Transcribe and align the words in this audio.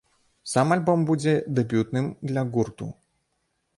Сам 0.53 0.71
альбом 0.75 1.03
будзе 1.11 1.35
дэбютным 1.59 2.05
для 2.33 2.43
гурту. 2.57 2.93